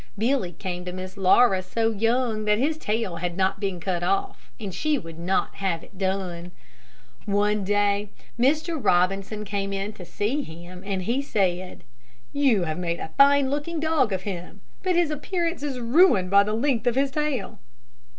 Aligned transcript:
Billy 0.17 0.53
came 0.53 0.83
to 0.85 0.91
Miss 0.91 1.15
Laura 1.15 1.61
so 1.61 1.91
young 1.91 2.45
that 2.45 2.57
his 2.57 2.75
tail 2.79 3.17
had 3.17 3.37
not 3.37 3.59
been 3.59 3.79
cut 3.79 4.01
off, 4.01 4.49
and 4.59 4.73
she 4.73 4.97
would 4.97 5.19
not 5.19 5.53
have 5.57 5.83
it 5.83 5.95
done. 5.95 6.51
One 7.27 7.63
day 7.63 8.09
Mr. 8.39 8.83
Robinson 8.83 9.45
came 9.45 9.71
in 9.71 9.93
to 9.93 10.03
see 10.03 10.41
him, 10.41 10.81
and 10.83 11.03
he 11.03 11.21
said, 11.21 11.83
"You 12.33 12.63
have 12.63 12.79
made 12.79 12.99
a 12.99 13.11
fine 13.15 13.51
looking 13.51 13.79
dog 13.79 14.11
of 14.11 14.23
him, 14.23 14.61
but 14.81 14.95
his 14.95 15.11
appearance 15.11 15.61
is 15.61 15.79
ruined 15.79 16.31
by 16.31 16.45
the 16.45 16.53
length 16.53 16.87
of 16.87 16.95
his 16.95 17.11
tail." 17.11 17.59